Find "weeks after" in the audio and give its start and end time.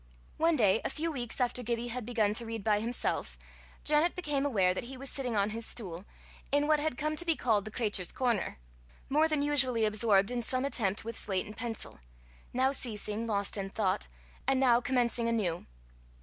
1.11-1.61